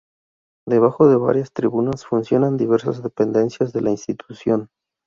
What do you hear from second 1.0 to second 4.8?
de varias tribunas funcionan diversas dependencias de la institución.